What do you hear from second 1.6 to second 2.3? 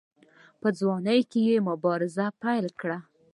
مبارزه